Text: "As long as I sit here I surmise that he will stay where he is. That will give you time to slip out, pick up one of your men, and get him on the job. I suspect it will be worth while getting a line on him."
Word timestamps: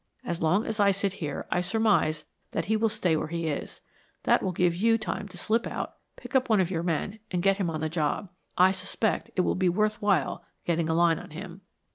"As 0.25 0.41
long 0.41 0.65
as 0.65 0.79
I 0.79 0.89
sit 0.89 1.13
here 1.21 1.45
I 1.51 1.61
surmise 1.61 2.25
that 2.53 2.65
he 2.65 2.75
will 2.75 2.89
stay 2.89 3.15
where 3.15 3.27
he 3.27 3.45
is. 3.45 3.81
That 4.23 4.41
will 4.41 4.51
give 4.51 4.73
you 4.73 4.97
time 4.97 5.27
to 5.27 5.37
slip 5.37 5.67
out, 5.67 5.97
pick 6.15 6.33
up 6.33 6.49
one 6.49 6.59
of 6.59 6.71
your 6.71 6.81
men, 6.81 7.19
and 7.29 7.43
get 7.43 7.57
him 7.57 7.69
on 7.69 7.81
the 7.81 7.87
job. 7.87 8.29
I 8.57 8.71
suspect 8.71 9.29
it 9.35 9.41
will 9.41 9.53
be 9.53 9.69
worth 9.69 10.01
while 10.01 10.43
getting 10.65 10.89
a 10.89 10.95
line 10.95 11.19
on 11.19 11.29
him." 11.29 11.61